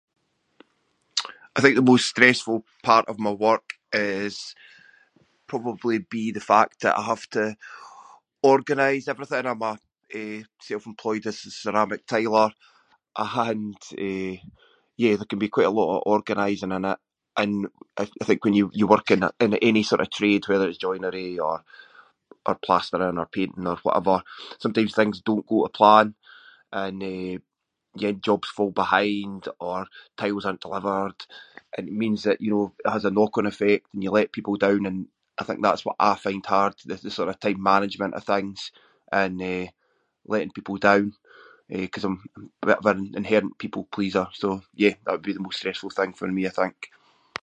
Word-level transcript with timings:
I 1.55 1.61
think 1.61 1.75
the 1.75 1.81
most 1.81 2.05
stressful 2.07 2.57
part 2.89 3.05
of 3.11 3.19
my 3.27 3.31
work 3.47 3.67
is- 3.93 4.55
probably 5.55 5.97
be 6.17 6.25
the 6.31 6.39
fact 6.53 6.75
that 6.83 6.97
I 6.97 7.01
have 7.11 7.25
to 7.35 7.43
organise 8.53 9.05
everything. 9.13 9.43
I’m 9.49 9.61
a, 9.61 9.73
eh, 10.19 10.39
self-employed 10.69 11.23
as 11.31 11.39
a 11.45 11.51
ceramic 11.61 12.01
tiler 12.11 12.49
and, 13.49 13.75
eh, 14.07 14.35
yeah, 15.01 15.15
there 15.17 15.27
can 15.31 15.39
be 15.45 15.49
quite 15.55 15.65
a 15.71 15.77
lot 15.81 15.91
of 15.97 16.03
organising 16.15 16.71
in 16.77 16.83
it 16.93 16.97
and 17.41 17.53
I- 18.01 18.15
I 18.21 18.23
think 18.25 18.39
when 18.45 18.53
y- 18.57 18.71
you 18.79 18.85
work 18.87 19.07
in- 19.15 19.25
in 19.45 19.51
any 19.69 19.83
sort 19.85 19.99
of 20.03 20.09
trade 20.17 20.43
whether 20.47 20.67
it’s 20.69 20.77
joinery 20.85 21.31
or- 21.47 21.63
or 22.47 22.55
plastering 22.65 23.17
or 23.21 23.25
painting 23.37 23.67
or 23.71 23.75
whatever, 23.85 24.17
sometimes 24.63 24.91
things 24.95 25.17
don’t 25.27 25.47
go 25.51 25.57
to 25.63 25.69
plan 25.79 26.07
and, 26.83 26.97
eh, 27.15 27.35
yeah, 28.01 28.13
jobs 28.27 28.47
fall 28.55 28.71
behind 28.83 29.41
or 29.67 29.79
tiles 30.19 30.45
aren’t 30.45 30.61
delivered 30.65 31.19
and 31.75 31.83
it 31.89 31.93
means 32.01 32.21
that, 32.23 32.39
you 32.43 32.51
know, 32.53 32.65
it 32.85 32.89
has 32.95 33.03
a 33.05 33.11
knock-on 33.17 33.45
effect 33.51 33.85
and 33.93 33.99
you 34.03 34.11
let 34.11 34.31
people 34.37 34.55
down 34.67 34.83
and 34.91 34.99
I 35.39 35.43
think 35.47 35.61
that’s 35.63 35.85
what 35.87 35.95
I 35.97 36.13
find 36.25 36.43
hard, 36.53 36.75
the- 36.89 36.95
the 37.05 37.09
sort 37.17 37.29
of 37.31 37.37
time 37.39 37.63
management 37.71 38.13
of 38.15 38.23
things 38.33 38.59
and, 39.21 39.35
eh, 39.53 39.67
letting 40.33 40.51
people 40.57 40.75
down, 40.89 41.05
eh, 41.75 41.87
‘cause 41.91 42.05
I’m 42.07 42.17
a 42.61 42.65
bit 42.69 42.77
of 42.81 42.85
an 42.93 43.01
inherent 43.21 43.57
people-pleaser 43.63 44.27
so, 44.41 44.47
yeah, 44.83 44.93
that 45.03 45.13
would 45.13 45.23
be 45.29 45.33
the 45.33 45.39
most 45.45 45.57
stressful 45.59 45.89
thing 45.95 46.11
for 46.15 46.27
me 46.37 46.43
I 46.45 46.51
think. 46.59 46.77